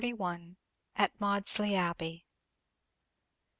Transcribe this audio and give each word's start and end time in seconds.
AT 0.95 1.11
MAUDESLEY 1.21 1.75
ABBEY. 1.75 2.25